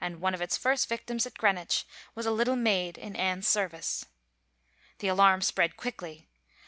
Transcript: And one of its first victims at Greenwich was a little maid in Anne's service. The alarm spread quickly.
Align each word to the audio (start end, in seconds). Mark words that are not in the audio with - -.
And 0.00 0.20
one 0.20 0.34
of 0.34 0.40
its 0.42 0.56
first 0.56 0.88
victims 0.88 1.26
at 1.26 1.38
Greenwich 1.38 1.86
was 2.16 2.26
a 2.26 2.32
little 2.32 2.56
maid 2.56 2.98
in 2.98 3.14
Anne's 3.14 3.46
service. 3.46 4.04
The 4.98 5.06
alarm 5.06 5.42
spread 5.42 5.76
quickly. 5.76 6.28